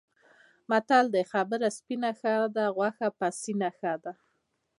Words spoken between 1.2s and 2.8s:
خبره سپینه ښه ده،